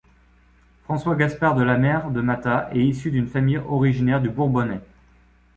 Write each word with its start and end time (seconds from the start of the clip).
François-Gaspard 0.85 1.53
de 1.53 1.61
La 1.61 1.77
Mer 1.77 2.09
de 2.09 2.21
Matha 2.21 2.71
est 2.73 2.83
issu 2.83 3.11
d'une 3.11 3.27
famille 3.27 3.59
originaire 3.63 4.19
du 4.19 4.31
Bourbonnais. 4.31 4.81